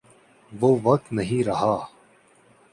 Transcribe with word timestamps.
وہ 0.59 0.79
وقت 0.83 1.13
نہیں 1.13 1.43
رہا۔ 1.43 1.77